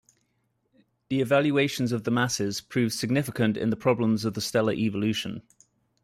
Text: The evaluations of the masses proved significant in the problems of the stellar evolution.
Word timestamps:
The 1.09 1.21
evaluations 1.21 1.91
of 1.91 2.05
the 2.05 2.09
masses 2.09 2.59
proved 2.59 2.93
significant 2.93 3.55
in 3.55 3.69
the 3.69 3.75
problems 3.75 4.25
of 4.25 4.33
the 4.33 4.41
stellar 4.41 4.73
evolution. 4.73 5.43